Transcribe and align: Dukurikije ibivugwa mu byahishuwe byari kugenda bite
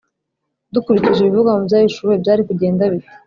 Dukurikije 0.73 1.19
ibivugwa 1.21 1.51
mu 1.57 1.63
byahishuwe 1.67 2.13
byari 2.21 2.41
kugenda 2.49 2.83
bite 2.91 3.11